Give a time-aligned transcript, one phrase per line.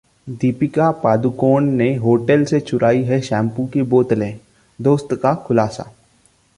[0.29, 4.39] दीपिका पादुकोण ने होटल से चुराई हैं शैम्पू की बोतलें,
[4.79, 5.91] दोस्त का खुलासा